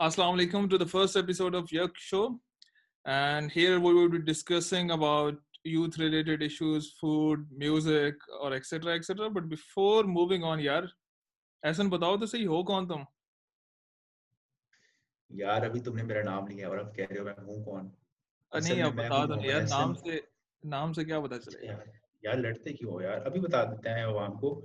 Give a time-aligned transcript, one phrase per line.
[0.00, 2.38] Assalamu alaikum to the first episode of Yak Show.
[3.06, 8.94] And here we will be discussing about youth related issues, food, music, اور etc.
[8.94, 9.30] etc.
[9.30, 10.82] But before moving on, یار
[11.62, 13.02] ایسن بتاؤ تو صحیح ہو کون تم
[15.30, 17.88] یار ابھی تم نے میرا نام لیا اور اب کہہ رہے ہو میں ہوں کون
[18.52, 20.20] نہیں اب بتا دو یار نام سے
[20.62, 21.82] نام سے کیا پتا چلے گا
[22.22, 24.60] یار لڑتے کیوں ہو یار ابھی بتا دیتے ہیں عوام کو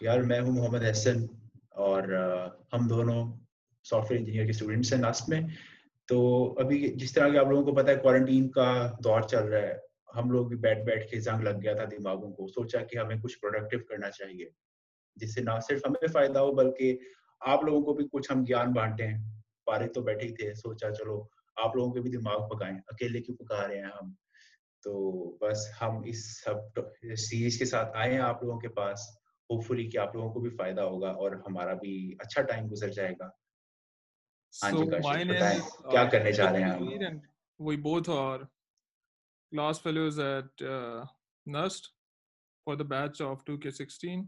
[0.00, 1.24] یار میں ہوں محمد احسن
[1.88, 2.14] اور
[2.72, 3.24] ہم دونوں
[3.90, 5.40] سافٹ ویئر انجینئر کے اسٹوڈنٹس ہیں لاسٹ میں۔
[6.08, 9.62] تو ابھی جس طرح کہ آپ لوگوں کو پتا ہے کوارنٹین کا دور چل رہا
[9.62, 9.74] ہے،
[10.16, 13.16] ہم لوگ بھی بیٹھ بیٹھ کے زنگ لگ گیا تھا دماغوں کو، سوچا کہ ہمیں
[13.16, 14.50] کچھ پروڈکٹیو کرنا چاہیے۔
[15.16, 16.98] جس سے نہ صرف ہمیں فائدہ ہو، بلکہ
[17.40, 19.10] آپ لوگوں کو بھی کچھ ہم گیان بانٹیں۔
[19.66, 21.26] فارغ تو بیٹھے ہی تھے، سوچا چلو
[21.56, 24.14] آپ لوگوں کے بھی دماغ پکائیں، اکیلے کیوں پکا رہے ہیں ہم؟
[24.84, 26.80] تو بس ہم اس سب
[27.16, 29.00] سیریز کے ساتھ آئے ہیں آپ لوگوں کے پاس۔
[29.50, 32.88] ہوپ فلی کہ آپ لوگوں کو بھی فائدہ ہوگا اور ہمارا بھی اچھا ٹائم گزر
[32.88, 33.28] جائے گا۔
[34.56, 34.84] ہاں جی،
[35.90, 37.10] کیا کرنے جا رہے ہیں
[37.60, 38.40] we both are
[39.52, 40.62] class fellows at
[41.46, 41.86] NUST
[42.66, 44.24] for the batch of two K sixteen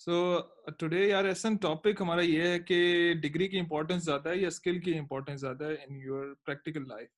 [0.00, 0.16] so
[0.78, 2.78] today یار ایسا ٹاپک ہمارا یہ ہے کہ
[3.22, 7.08] ڈگری کی امپورٹینس زیادہ ہے یا اسکل کی امپورٹینس زیادہ ہے ان یور پریکٹیکل لائف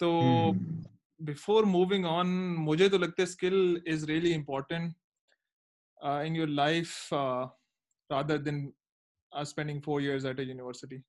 [0.00, 0.10] تو
[1.20, 2.28] بفور موونگ آن
[2.64, 4.94] مجھے تو لگتا ہے skill is really important
[6.00, 7.12] in your life
[8.10, 8.70] rather than
[9.32, 11.02] uh, spending four years at a university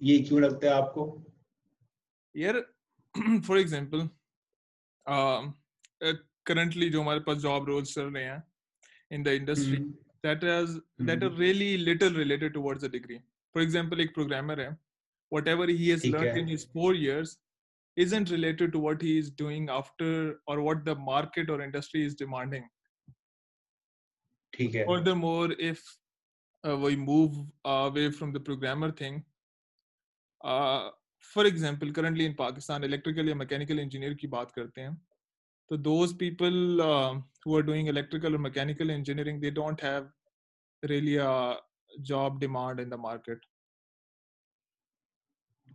[0.00, 1.06] ye kyun lagta hai aapko
[2.34, 2.54] yaar
[3.48, 4.06] for example
[5.06, 5.42] uh,
[6.50, 8.42] currently jo hamare paas job roles chal rahe hain
[9.10, 10.18] in the industry mm -hmm.
[10.28, 11.06] that has mm -hmm.
[11.10, 13.20] that are really little related towards a degree
[13.54, 14.70] for example ek programmer hai
[15.36, 16.44] whatever he has Thik learned hai.
[16.44, 17.38] in his four years
[18.04, 20.12] isn't related to what he is doing after
[20.52, 22.70] or what the market or industry is demanding
[24.56, 25.82] ٹھیک ہے furthermore if
[26.64, 27.24] we move
[27.64, 29.18] away from the programmer thing
[31.34, 34.90] for example currently in Pakistan electrical یا mechanical engineer کی بات کرتے ہیں
[35.68, 36.80] تو those people
[37.46, 40.02] who are doing electrical اور mechanical engineering they don't have
[40.88, 41.18] really
[42.04, 43.46] job demand in the market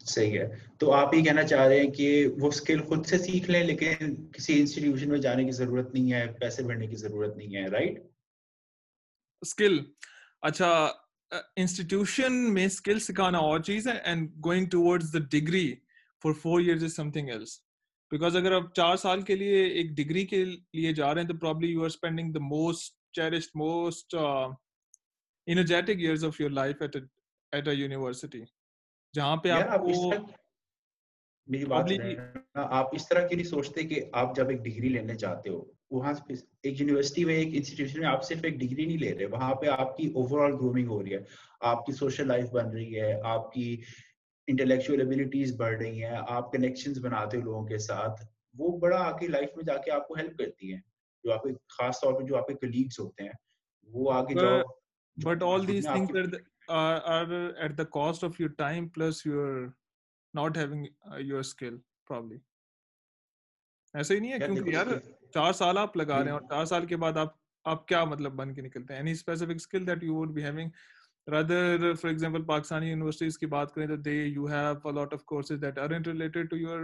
[0.06, 0.48] صحیح ہے۔
[0.78, 4.16] تو آپ یہ کہنا چاہ رہے ہیں کہ وہ اسکل خود سے سیکھ لیں لیکن
[4.32, 7.90] کسی انسٹیٹیوشن میں جانے کی ضرورت نہیں ہے پیسے بھرنے کی ضرورت نہیں ہے رائٹ
[7.90, 8.04] right?
[9.42, 9.80] اسکل
[10.44, 10.72] اچھا
[11.56, 15.74] انسٹیٹیوشن میں اسکل سکھانا اور چیز ہے and going towards the degree
[16.24, 17.60] for four years is something else
[18.12, 21.38] because اگر آپ چار سال کے لیے ایک ڈگری کے لیے جا رہے ہیں تو
[21.38, 24.16] probably you are spending the most cherished most
[25.48, 26.96] energetic years of your life at
[27.54, 28.42] at a university
[29.14, 30.12] جہاں پہ آپ کو
[31.48, 31.92] میری بات
[32.56, 36.14] آپ اس طرح کی نہیں سوچتے کہ آپ جب ایک ڈگری لینے جاتے ہو؟ وہاں
[36.64, 39.68] ایک یونیورسٹی میں ایک انسٹیٹیوشن میں آپ صرف ایک ڈگری نہیں لے رہے وہاں پہ
[39.68, 41.20] آپ کی اوور آل گرومنگ ہو رہی ہے
[41.60, 43.82] آپ کی سوشل لائف بن رہی ہے آپ کی
[44.48, 48.22] انٹلیکچوئل ایبلٹیز بڑھ رہی ہیں آپ کنیکشنز بناتے ہو لوگوں کے ساتھ
[48.54, 50.82] وہ بڑا آ کے لائف میں جا کے آپ کو ہیلپ کرتی ہیں۔
[51.24, 53.34] جو آپ کے خاص طور پہ جو آپ کے کلیگس ہوتے ہیں
[53.90, 54.36] وہ آ کے
[55.18, 56.36] but all these things
[56.70, 59.74] are at the cost of your time plus your
[60.34, 61.78] not having uh, your skill
[62.10, 62.38] probably.
[63.94, 64.88] ایسا ہی نہیں ہے کیونکہ یار
[65.38, 68.32] چار سال آپ لگا رہے ہیں اور چار سال کے بعد آپ آپ کیا مطلب
[68.32, 70.70] بن کے نکلتے ہیں؟ Any specific skill that you would be having
[71.28, 75.24] rather for example Pakistani universities کی بات کریں تو they you have a lot of
[75.24, 76.80] courses that aren't related to your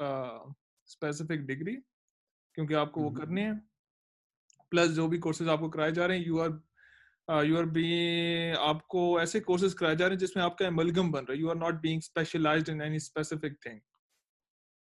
[0.00, 1.76] specific degree
[2.54, 3.52] کیونکہ آپ کو وہ کرنے ہیں
[4.70, 8.56] پلس جو بھی کورسز آپ کو کرائے جا رہے ہیں you are you are being
[8.58, 11.34] آپ کو ایسے کورسز کرائے جا رہے ہیں جس میں آپ کا ملگم بن رہا
[11.34, 13.78] ہے۔ You are not being specialized in any specific thing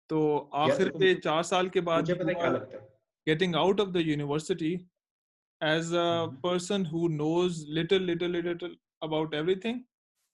[0.09, 2.01] تو آخر پہ چار سال کے بعد
[3.27, 4.87] getting out of the university
[5.61, 6.35] as a mm-hmm.
[6.41, 9.85] person who knows little little little about everything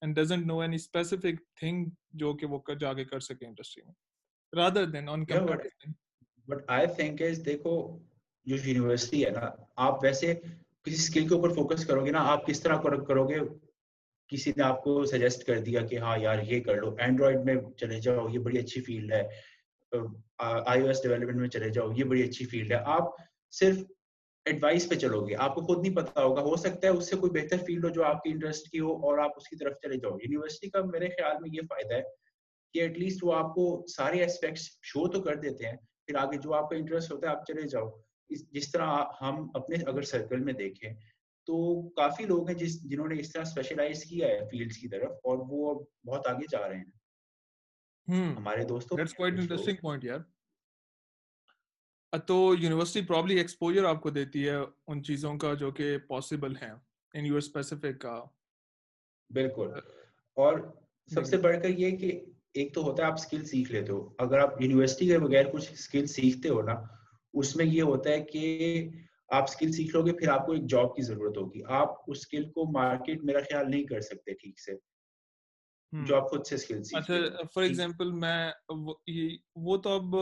[0.02, 3.94] and doesn't know any specific thing جو کہ وہ جا کے کر سکے انڈسٹری میں
[4.53, 5.96] rather than on comparison
[6.47, 7.76] what i think is دیکھو
[8.47, 9.50] جو یونیورسٹی ہے نا
[9.88, 10.34] آپ ویسے
[10.86, 13.40] کسی سکل کے اوپر فوکس کرو گے نا آپ کس طرح کرو گے
[14.29, 17.56] کسی نے آپ کو سجیسٹ کر دیا کہ ہاں یار یہ کر لو اینڈرائڈ میں
[17.78, 19.23] چلے جاؤ یہ بڑی اچھی فیلڈ ہے
[19.91, 23.03] آئی او ایس ڈیولپمنٹ میں چلے جاؤ، یہ بڑی اچھی فیلڈ ہے۔ آپ
[23.51, 23.78] صرف
[24.45, 27.16] ایڈوائس پہ چلو گے۔ آپ کو خود نہیں پتا ہوگا، ہو سکتا ہے اس سے
[27.16, 29.73] کوئی بہتر فیلڈ ہو جو آپ کی انٹرسٹ کی ہو اور آپ اس کی طرف
[29.84, 32.01] چلے جاؤ۔ یونیورسٹی کا میرے خیال میں یہ فائدہ ہے
[32.73, 36.37] کہ ایٹ لیسٹ وہ آپ کو سارے اسپیکٹس شو تو کر دیتے ہیں، پھر آگے
[36.37, 37.89] جو آپ کا انٹرسٹ ہوتا ہے آپ چلے جاؤ۔
[38.29, 40.93] جس طرح ہم اپنے اگر سرکل میں دیکھیں
[41.47, 41.57] تو
[41.89, 45.37] کافی لوگ ہیں جس، جنہوں نے اس طرح اسپیشلائز کیا ہے فیلڈس کی طرف اور
[45.49, 46.97] وہ بہت آگے جا رہے ہیں۔
[48.08, 48.98] ہمارے دوستوں
[52.28, 54.56] تو یونیورسٹی پرابلی ایکسپوجر آپ کو دیتی ہے
[54.88, 56.72] ان چیزوں کا جو کہ پاسبل ہیں
[57.14, 58.24] ان یور اسپیسیفک کا۔
[59.30, 59.78] بالکل۔ uh,
[60.36, 60.59] اور
[61.14, 63.92] سب سے جی۔ بڑھ کر یہ کہ ایک تو ہوتا ہے آپ اسکل سیکھ لیتے
[63.92, 66.74] ہو۔ اگر آپ یونیورسٹی کے بغیر کچھ اسکل سیکھتے ہو نا
[67.34, 68.90] اس میں یہ ہوتا ہے کہ
[69.30, 72.18] آپ اسکل سیکھ لو گے پھر آپ کو ایک جاب کی ضرورت ہوگی۔ آپ اس
[72.18, 74.97] اسکل کو مارکیٹ میرا خیال نہیں کر سکتے ٹھیک سے۔
[75.93, 77.13] جو آپ خود سے اسکل اچھا
[77.53, 78.51] فار ایگزامپل میں
[79.55, 80.16] وہ تو اب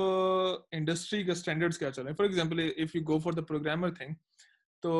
[0.72, 3.94] انڈسٹری کا اسٹینڈرڈس کیا چل رہے ہیں؟ For example if you go for the programmer
[3.94, 4.14] thing
[4.84, 4.94] تو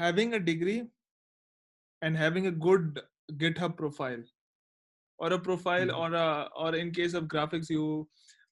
[0.00, 0.80] having a degree
[2.02, 2.98] and having a good
[3.62, 4.22] GitHub profile
[5.18, 8.04] اور پروفائل اور اور in case of graphics you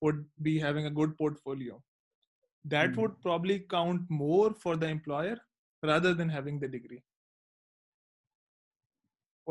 [0.02, 1.78] would be having a good portfolio
[2.64, 5.36] that would probably count more for the employer
[5.82, 6.98] rather than having the degree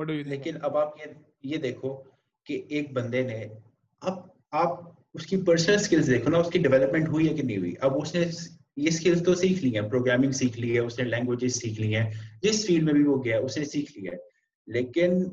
[0.06, 0.90] لیکن اب آپ
[1.44, 2.02] یہ دیکھو
[2.46, 3.46] کہ ایک بندے نے
[4.02, 4.14] اب
[4.52, 4.70] آپ
[5.14, 8.02] اس کی پرسنل سکلز دیکھو نا، اس کی ڈیولپمنٹ ہوئی ہے کہ نہیں ہوئی؟ اب
[8.02, 8.26] اس نے
[8.78, 11.96] یہ سکلز تو سیکھ لی ہیں پروگرامنگ سیکھ لی ہے، اس نے لینگویجز سیکھ لی
[11.96, 12.12] ہیں،
[12.42, 14.16] جس فیلڈ میں بھی وہ گیا، اس نے سیکھ لی ہے۔
[14.68, 15.24] لیکن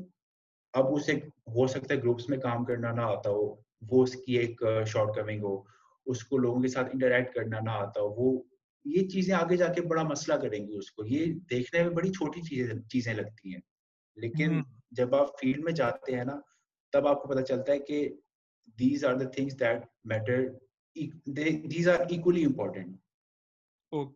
[0.73, 1.13] اب اسے
[1.47, 3.55] ہو سکتا ہے گروپس میں کام کرنا نہ آتا ہو،
[3.89, 5.61] وہ اس کی ایک شارٹ کمنگ ہو،
[6.05, 8.43] اس کو لوگوں کے ساتھ انٹریکٹ کرنا نہ آتا ہو، وہ
[8.85, 12.09] یہ چیزیں آگے جا کے بڑا مسئلہ کریں گی اس کو۔ یہ دیکھنے میں بڑی
[12.09, 13.74] چھوٹی چیزیں چیزیں لگتی ہیں۔
[14.17, 16.39] لیکن جب آپ فیلڈ میں جاتے ہیں نا
[16.91, 18.09] تب آپ کو پتا چلتا ہے کہ
[18.79, 20.47] these are the things that matter
[21.67, 22.97] these are equally important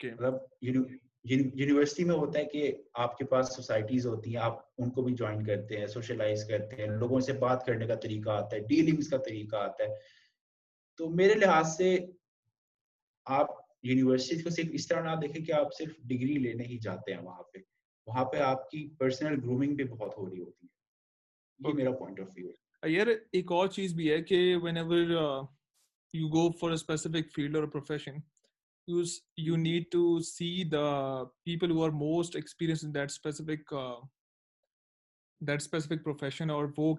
[0.03, 5.01] مطلب یونیورسٹی میں ہوتا ہے کہ آپ کے پاس سوسائٹیز ہوتی ہیں آپ ان کو
[5.01, 8.61] بھی جوائن کرتے ہیں سوشلائز کرتے ہیں لوگوں سے بات کرنے کا طریقہ آتا ہے
[8.61, 9.89] ڈیلنگس کا طریقہ آتا ہے۔
[10.97, 11.97] تو میرے لحاظ سے
[13.25, 13.47] آپ
[13.83, 17.21] یونیورسٹی کو صرف اس طرح نہ دیکھیں کہ آپ صرف ڈگری لینے ہی جاتے ہیں
[17.21, 17.59] وہاں پہ۔
[18.09, 22.19] وہاں پہ آپ کی پرسنل گرومنگ بھی بہت ہو رہی ہوتی ہے۔ یہ میرا پوائنٹ
[22.19, 25.09] آف ویو ہے۔ یار ایک اور چیز بھی ہے کہ whenever
[26.13, 28.15] you go for a specific field اور profession
[29.37, 30.85] you need to see the
[31.43, 33.73] people who are most experience in that specific
[35.41, 36.93] that specific profession اور وہ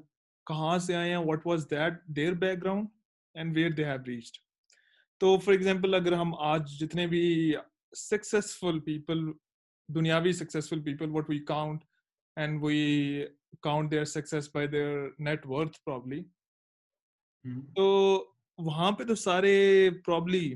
[0.46, 2.88] کہاں سے آئے ہیں what was that their background
[3.34, 4.38] and where they have reached
[5.20, 7.24] تو for example اگر ہم آج جتنے بھی
[7.96, 9.18] سکسیزفل پیپل
[9.94, 11.84] دنیاوی successful people what we count
[12.36, 13.24] and we
[13.60, 16.22] count their success by their net worth probably
[17.76, 17.86] تو
[18.58, 20.54] وہاں پہ تو سارے پرابلی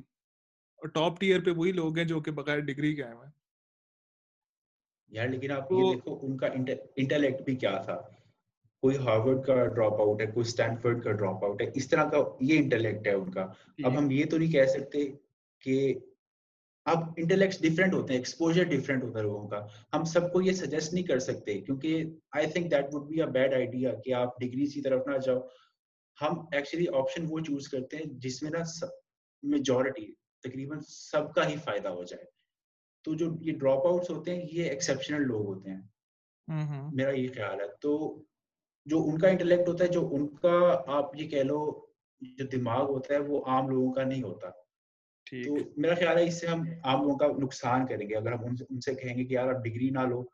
[0.95, 3.31] ٹاپ ٹیئر پہ وہی لوگ ہیں جو کہ بغیر ڈگری کے آئے ہیں۔
[5.13, 6.47] یار لیکن آپ یہ دیکھو ان کا
[6.97, 7.97] انٹیلیکٹ بھی کیا تھا؟
[8.83, 12.19] کوئی ہارورڈ کا ڈراپ آؤٹ ہے کوئی اسٹینفرڈ کا ڈراپ آؤٹ ہے اس طرح کا
[12.41, 13.47] یہ انٹیلیکٹ ہے ان کا۔
[13.79, 15.05] اب ہم یہ تو نہیں کہہ سکتے
[15.63, 15.95] کہ
[16.85, 20.53] اب انٹلیکٹ ڈفرینٹ ہوتے ہیں ایکسپوجر ڈفرینٹ ہوتا ہے لوگوں کا۔ ہم سب کو یہ
[20.53, 24.41] سجیسٹ نہیں کر سکتے کیونکہ I think that would be a bad idea کہ آپ
[24.41, 25.41] ڈگری کی طرف نہ جاؤ۔
[26.23, 28.87] ہم ایکچولی آپشن وہ چوز کرتے ہیں جس میں نا
[29.43, 32.25] میجورٹی تقریباً سب کا ہی فائدہ ہو جائے۔
[33.05, 35.81] تو جو یہ ڈراپ آؤٹس ہوتے ہیں یہ ایکسیپشنل لوگ ہوتے ہیں۔
[36.93, 38.23] میرا یہ خیال ہے۔ تو
[38.87, 41.87] جو ان کا انٹلیکٹ ہوتا ہے جو ان کا آپ یہ کہہ لو
[42.21, 44.49] جو دماغ ہوتا ہے وہ عام لوگوں کا نہیں ہوتا۔
[45.43, 48.45] تو میرا خیال ہے اس سے ہم عام لوگوں کا نقصان کریں گے۔ اگر ہم
[48.71, 50.25] ان سے کہیں گے کہ یار آپ ڈگری نہ لو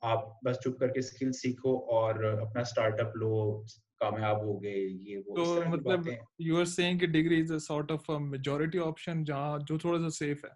[0.00, 3.62] آپ بس چپ کر کے اسکل سیکھو اور اپنا اسٹارٹ اپ لو
[4.00, 7.90] کامیاب ہو گئے یہ وہ تو مطلب یو آر سیئنگ کہ degree is a sort
[7.90, 10.50] of a majority option جہاں جو تھوڑا سا سیف ہے۔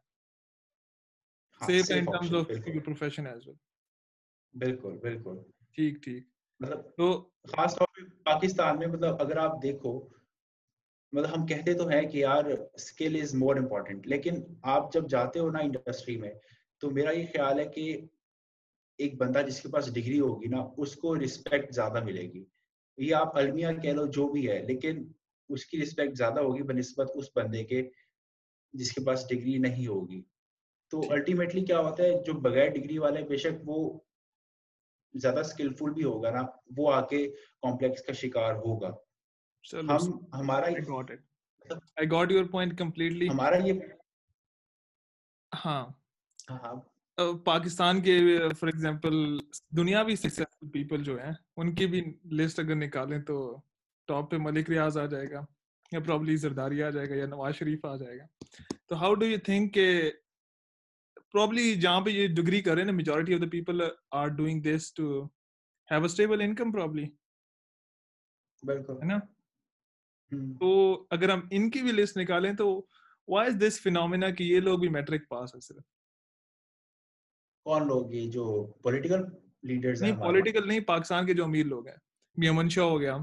[1.61, 3.57] Safe in terms of your profession as well
[4.55, 5.37] بالکل بالکل۔
[5.75, 6.27] ٹھیک ٹھیک۔
[6.61, 10.09] مطلب تو خاص طور پہ پاکستان میں مطلب اگر آپ دیکھو
[11.13, 12.45] مطلب ہم کہتے تو ہیں کہ یار
[12.75, 16.31] اسکل از مور امپورٹینٹ لیکن آپ جب جاتے ہو نا انڈسٹری میں
[16.79, 18.01] تو میرا یہ خیال ہے کہ
[18.99, 22.45] ایک بندہ جس کے پاس ڈگری ہوگی نا اس کو رسپیکٹ زیادہ ملے گی۔
[22.99, 25.13] یہ آپ المیہ کہہ لو جو بھی ہے لیکن
[25.49, 27.91] اس کی رسپیکٹ زیادہ ہوگی بہ نسبت اس بندے کے
[28.73, 30.23] جس کے پاس ڈگری نہیں ہوگی۔
[30.91, 33.99] تو الٹیمیٹلی کیا ہوتا ہے جو بغیر ڈگری والے بے شک وہ
[35.15, 36.43] زیادہ اسکلفل بھی ہوگا نا
[36.77, 37.29] وہ آ کے
[37.63, 38.91] کمپلیکس کا شکار ہوگا۔
[39.73, 40.67] ہمارا
[45.53, 45.87] ہاں.
[47.45, 49.39] پاکستان کے فار ایگزامپل
[49.77, 53.61] دنیاوی سکسیسفل پیپل جو ہیں ان کی بھی لسٹ اگر نکالیں تو
[54.07, 55.45] ٹاپ پہ ملک ریاض آ جائے گا
[55.93, 58.27] یا پرابلی زرداری آ جائے گا یا نواز شریف آ جائے گا۔
[58.87, 60.11] تو ہاؤ ڈو یو تھنک کہ
[61.33, 65.25] پرابلی جہاں پہ یہ ڈگری کرے نا majority of the people are doing this to
[65.91, 67.07] have a stable income probably
[68.63, 69.19] بالکل۔ ہے نا؟
[70.31, 72.87] تو اگر ہم ان کی بھی لسٹ نکالیں تو
[73.29, 75.83] وائی از دس فینومینا کہ یہ لوگ بھی میٹرک پاس ہے صرف؟
[77.63, 79.21] کون لوگ یہ جو پولیٹیکل
[79.63, 81.97] لیڈرز نہیں پولیٹیکل نہیں پاکستان کے جو امیر لوگ ہیں۔
[82.37, 83.17] میاں منشا ہو گیا۔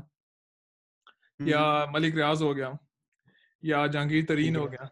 [1.39, 2.71] یا ملک ریاض ہو گیا۔
[3.61, 4.85] یا جہانگیر ترین ہو گیا۔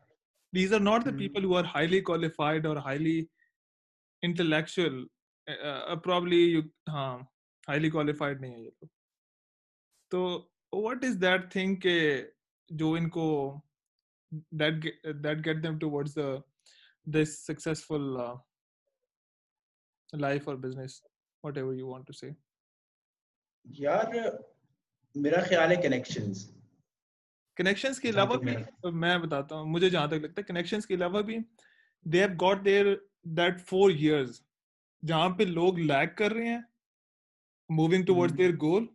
[0.56, 3.26] These are not the people who are highly qualified اور ہائیلی
[4.22, 5.06] انٹلیکچوئل
[6.04, 7.20] پرابلی ہاں
[7.68, 8.86] ہائیلی کوالیفائڈ نہیں ہے یہ
[10.12, 12.24] تو واٹ از دیٹ تھنگ کہ
[12.70, 13.26] جو ان کو
[14.52, 16.18] that get them towards
[17.08, 18.16] this successful
[20.14, 21.02] life اور business
[21.58, 22.30] whatever you want to say
[23.66, 24.06] یار
[25.16, 26.50] میرا خیال ہے کنیکشنز
[27.58, 28.56] کنیکشنز کے علاوہ بھی
[28.92, 31.38] میں بتاتا ہوں مجھے جہاں تک لگتا ہے کنیکشنز کے علاوہ بھی
[32.06, 32.96] they have got their
[33.38, 34.42] that four years
[35.04, 36.62] جہاں پہ لوگ لیک کر رہے ہیں
[37.70, 38.86] موونگ ٹوورڈ دیئر گول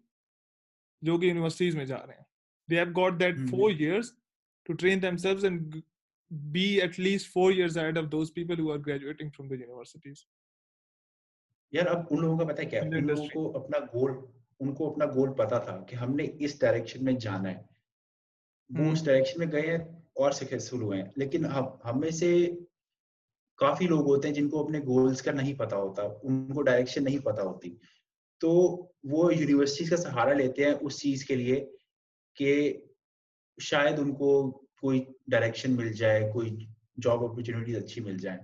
[1.02, 2.24] جو کہ یونیورسٹیز میں جا رہے ہیں۔
[2.70, 4.12] They have got that four years
[4.66, 5.76] to train themselves and
[6.30, 10.16] be at least four years ahead of those people who are graduating from the universities
[11.72, 14.12] یار اب ان لوگوں کا پتہ کیا؟ ہے ان لوگوں کو اپنا گول
[14.60, 17.62] ان کو اپنا گول پتا تھا کہ ہم نے اس ڈائریکشن میں جانا ہے۔
[18.70, 19.78] وہ اس ڈائریکشن میں گئے ہیں
[20.14, 22.50] اور سکسیسفل ہوئے ہیں۔ لیکن ہم میں سے
[23.56, 27.04] کافی لوگ ہوتے ہیں جن کو اپنے گولز کا نہیں پتا ہوتا ان کو ڈائریکشن
[27.04, 27.76] نہیں پتا ہوتی۔
[28.40, 28.50] تو
[29.04, 31.64] وہ یونیورسٹیز کا سہارا لیتے ہیں اس چیز کے لیے
[32.36, 32.82] کہ
[33.58, 34.50] شاید ان کو
[34.80, 36.50] کوئی ڈائریکشن مل جائے، کوئی
[37.02, 38.40] جاب اپرچونیٹیز اچھی مل جائیں۔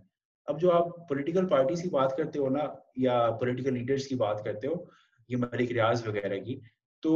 [0.47, 2.65] اب جو آپ پولیٹیکل پارٹیز کی بات کرتے ہو نا
[2.97, 4.75] یا پولیٹیکل لیڈرس کی بات کرتے ہو،
[5.29, 6.61] یہ ملک ریاض وغیرہ کی،
[7.03, 7.13] تو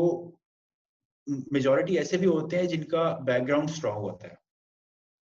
[1.52, 4.34] میجورٹی ایسے بھی ہوتے ہیں جن کا بیک گراؤنڈ اسٹرانگ ہوتا ہے۔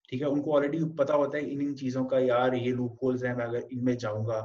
[0.08, 2.92] ٹھیک ہے؟ ان کو آلریڈی پتا ہوتا ہے ان ان چیزوں کا، یار یہ لوپ
[3.02, 4.40] ہولز ہیں، میں اگر ان میں جاؤں گا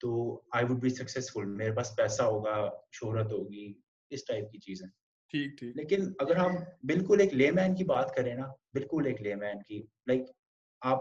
[0.00, 3.74] تو آئی وڈ بی سکسیزفل میرے پاس پیسہ ہوگا شہرت ہوگی
[4.10, 4.88] اس ٹائپ کی چیزیں۔
[5.28, 9.22] ٹھیک ٹھیک۔ لیکن اگر ہم بالکل ایک لے مین کی بات کریں نا بالکل ایک
[9.22, 10.22] لے مین کی لائک
[10.80, 10.98] آپ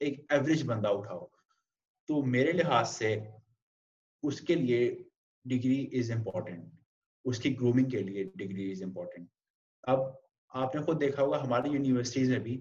[0.00, 1.26] ایک ایوریج بندہ اٹھاؤ۔
[2.08, 3.20] تو میرے لحاظ سے
[4.22, 5.02] اس کے لیے
[5.44, 6.64] ڈگری از امپورٹینٹ
[7.24, 9.28] اس کی گرومنگ کے لیے ڈگری از امپورٹینٹ
[9.82, 9.98] اب
[10.48, 12.60] آپ نے خود دیکھا ہوگا ہماری یونیورسٹیز میں بھی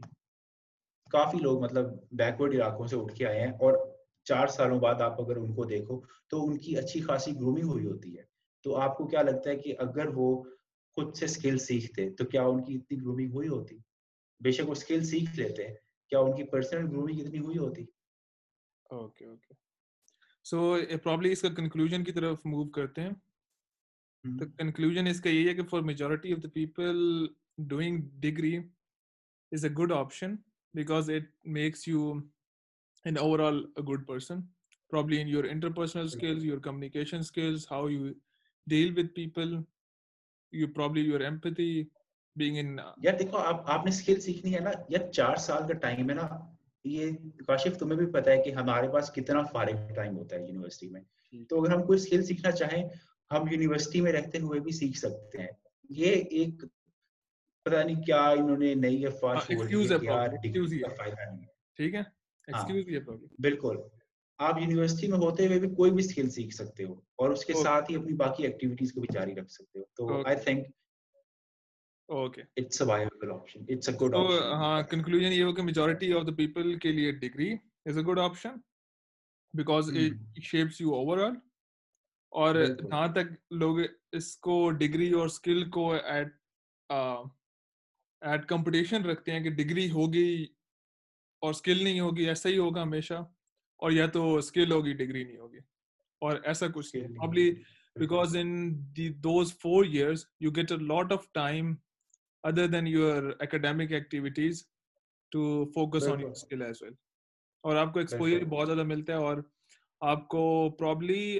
[1.12, 3.95] کافی لوگ مطلب بیکورڈ علاقوں سے اٹھ کے آئے ہیں اور
[4.26, 7.86] چار سالوں بعد آپ اگر ان کو دیکھو تو ان کی اچھی خاصی گرومنگ ہوئی
[7.86, 8.24] ہوتی ہے۔
[8.64, 10.44] تو آپ کو کیا لگتا ہے کہ اگر وہ
[10.96, 13.78] خود سے اسکل سیکھتے تو کیا ان کی اتنی گرومنگ ہوئی ہوتی؟
[14.44, 15.68] بے شک وہ اسکل سیکھ لیتے
[16.10, 17.86] کیا ان کی پرسنل گرومنگ اتنی ہوئی ہوتی؟
[18.90, 19.54] Okay okay.
[20.44, 23.12] سو پرابلی اس کا کنکلوژن کی طرف موو کرتے ہیں۔
[24.40, 27.26] تو کنکلوژن اس کا یہی ہے کہ for majority of the people
[27.58, 28.58] doing degree
[29.52, 30.36] is a good option
[30.74, 32.14] because it makes you
[33.06, 33.18] in
[43.04, 46.16] یار دیکھو آپ آپ نے اسکل سیکھنی ہے نا یار چار سال کا ٹائم ہے
[46.16, 46.28] نا
[46.86, 47.12] یہ
[47.48, 51.02] کاشف تمہیں بھی پتا ہے کہ ہمارے پاس کتنا فارغ ٹائم ہوتا ہے یونیورسٹی میں
[51.50, 52.84] تو اگر ہم کوئی سیکھنا چاہیں
[53.32, 55.52] ہم یونیورسٹی میں رہتے ہوئے بھی سیکھ سکتے ہیں
[55.90, 56.66] یہ ایک
[57.66, 61.46] پتہ نہیں کیا انہوں نے نئی فائدہ نہیں
[61.76, 62.02] ٹھیک ہے
[63.42, 63.78] بالکل۔
[64.40, 67.54] آپ یونیورسٹی میں ہوتے ہوئے بھی کوئی بھی اسکل سیکھ سکتے ہو اور اس کے
[67.64, 70.68] ساتھ ہی اپنی باقی ایکٹیویٹیز کو بھی جاری رکھ سکتے ہو۔ تو آئی تھنک
[74.54, 77.54] ہاں کنکلوژن یہ ہو کہ میجورٹی آف پیپل کے لیے degree
[77.86, 78.50] is a good option
[79.54, 81.34] because it shapes you overall
[82.30, 83.80] اور جہاں تک لوگ
[84.12, 86.28] اس کو ڈگری اور اسکل کو ایٹ
[88.22, 90.46] ایٹ کمپٹیشن رکھتے ہیں کہ ڈگری ہوگی
[91.46, 93.14] اور اسکل نہیں ہوگی ایسا ہی ہوگا ہمیشہ
[93.80, 95.58] اور یا تو اسکل ہوگی ڈگری نہیں ہوگی
[96.22, 97.52] اور ایسا کچھ نہیں۔ Probably
[97.96, 98.52] because in
[99.24, 101.74] those four years you get a lot of time
[102.44, 104.64] other than your academic activities
[105.32, 106.94] to focus on your skill as well
[107.64, 109.38] اور آپ کو ایکسپوجر بہت زیادہ ملتا ہے اور
[110.02, 111.40] آپ کو پرابلی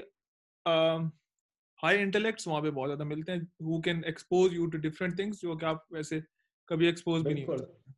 [1.82, 5.42] ہائی انٹلیکٹس وہاں پہ بہت زیادہ ملتے ہیں۔ Who can expose you to different things
[5.42, 6.20] جو کہ آپ ویسے
[6.68, 7.46] کبھی ایکسپوز بھی نہیں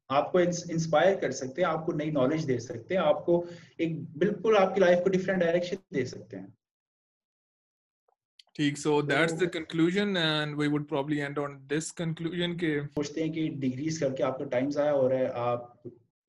[0.09, 3.45] آپ کو انسپائر کر سکتے ہیں آپ کو نئی نالج دے سکتے ہیں آپ کو
[3.79, 6.47] ایک بالکل آپ کی لائف کو ڈفرنٹ ڈائریکشن دے سکتے ہیں۔
[8.55, 13.25] ٹھیک so that's the conclusion and we would probably end on this conclusion کہ سوچتے
[13.25, 15.83] ہیں کہ ڈگریز کر کے آپ کا ٹائم ضائع ہو رہا ہے آپ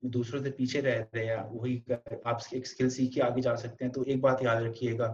[0.04, 1.80] دوسروں سے پیچھے رہ رہے ہیں وہی
[2.24, 5.14] آپ ایک اسکل سیکھ کے آگے جا سکتے ہیں۔ تو ایک بات یاد رکھیے گا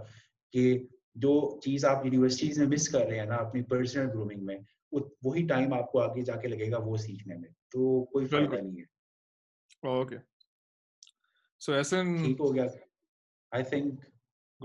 [0.53, 0.77] کہ
[1.15, 4.57] جو چیز آپ یونیورسٹیز میں مس کر رہے ہیں نا اپنی پرسنل گرومنگ میں
[5.23, 8.55] وہی ٹائم آپ کو آگے جا کے لگے گا وہ سیکھنے میں۔ تو کوئی فائدہ
[8.55, 8.83] نہیں ہے۔
[9.87, 10.17] اوکے۔
[11.59, 12.63] سو ایسا ٹھیک ہو گیا۔
[13.51, 13.99] آئی تھنک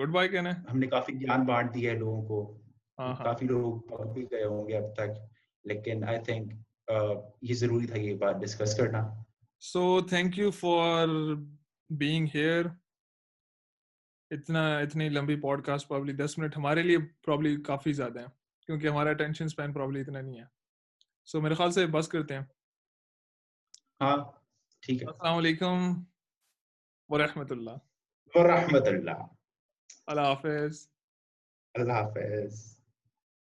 [0.01, 2.39] گڈ بائی کہنا ہم نے کافی گیان بانٹ دیا ہے لوگوں کو۔
[3.25, 5.11] کافی لوگ پڑھ بھی گئے ہوں گے اب تک۔
[5.65, 6.53] لیکن آئی تھنک
[7.43, 9.01] یہ ضروری تھا یہ بات ڈسکس کرنا۔
[9.61, 11.09] So thank you for
[11.91, 12.65] being here
[14.31, 18.31] اتنا اتنی لمبی پوڈ کاسٹ پرابلی دس منٹ ہمارے لیے پرابلی کافی زیادہ ہیں۔
[18.67, 20.45] کیونکہ ہمارا اٹینشن اسپین پرابلی اتنا نہیں ہے۔
[21.25, 22.45] سو میرے خیال سے بس کرتے ہیں۔
[24.01, 24.17] ہاں
[24.83, 25.79] ٹھیک ہے۔ السلام علیکم
[27.09, 27.77] ورحمۃ اللہ۔
[28.35, 29.21] ورحمۃ اللہ۔
[30.07, 30.89] اللہ حافظ۔
[31.75, 32.80] اللہ حافظ۔